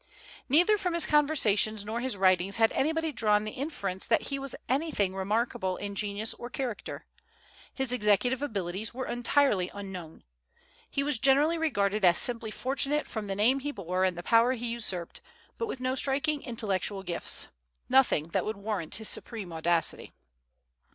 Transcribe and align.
Neither 0.49 0.79
from 0.79 0.95
his 0.95 1.05
conversations 1.05 1.85
nor 1.85 1.99
his 1.99 2.17
writings 2.17 2.57
had 2.57 2.71
anybody 2.71 3.11
drawn 3.11 3.43
the 3.43 3.51
inference 3.51 4.07
that 4.07 4.29
he 4.33 4.39
was 4.39 4.55
anything 4.67 5.13
remarkable 5.13 5.77
in 5.77 5.93
genius 5.93 6.33
or 6.33 6.49
character. 6.49 7.05
His 7.75 7.93
executive 7.93 8.41
abilities 8.41 8.95
were 8.95 9.05
entirely 9.05 9.69
unknown. 9.75 10.23
He 10.89 11.03
was 11.03 11.19
generally 11.19 11.59
regarded 11.59 12.03
as 12.03 12.17
simply 12.17 12.49
fortunate 12.49 13.05
from 13.05 13.27
the 13.27 13.35
name 13.35 13.59
he 13.59 13.71
bore 13.71 14.03
and 14.03 14.17
the 14.17 14.23
power 14.23 14.53
he 14.53 14.69
usurped, 14.71 15.21
but 15.59 15.67
with 15.67 15.79
no 15.79 15.93
striking 15.93 16.41
intellectual 16.41 17.03
gifts, 17.03 17.49
nothing 17.87 18.29
that 18.29 18.43
would 18.43 18.57
warrant 18.57 18.95
his 18.95 19.07
supreme 19.07 19.53
audacity. 19.53 20.11